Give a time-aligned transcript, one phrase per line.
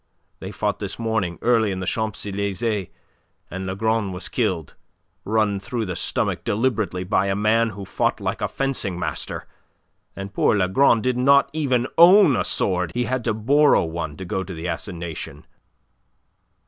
[0.39, 2.87] They fought this morning early in the Champs Elysees,
[3.51, 4.73] and Lagron was killed,
[5.25, 9.45] run through the stomach deliberately by a man who fought like a fencing master,
[10.15, 12.89] and poor Lagron did not even own a sword.
[12.95, 15.45] He had to borrow one to go to the assignation."